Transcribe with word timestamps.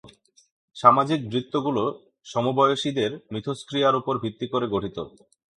সামাজিক 0.75 1.19
বৃত্তগুলো 1.29 1.83
সমবয়সীদের 2.25 3.11
মিথস্ক্রিয়ার 3.33 3.99
উপর 4.01 4.13
ভিত্তি 4.23 4.47
করে 4.53 4.65
গঠিত। 4.67 4.97